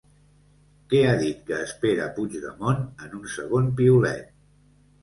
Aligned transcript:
Què 0.93 1.01
ha 1.09 1.11
dit 1.19 1.43
que 1.51 1.59
espera 1.67 2.09
Puigdemont 2.17 2.83
en 3.07 3.17
un 3.21 3.31
segon 3.39 3.73
piulet? 3.83 4.39